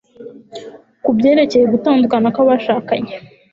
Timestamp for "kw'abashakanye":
2.35-3.13